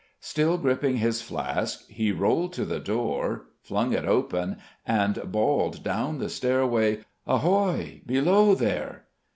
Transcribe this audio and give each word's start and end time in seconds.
Still 0.21 0.57
gripping 0.57 0.97
his 0.97 1.21
flask, 1.21 1.87
he 1.87 2.11
rolled 2.11 2.53
to 2.53 2.65
the 2.65 2.79
door, 2.79 3.45
flung 3.61 3.93
it 3.93 4.03
open, 4.03 4.57
and 4.83 5.31
bawled 5.31 5.83
down 5.83 6.17
the 6.17 6.27
stairway 6.27 7.01
"Ahoy! 7.27 8.01
Below, 8.07 8.55
there!" 8.55 9.03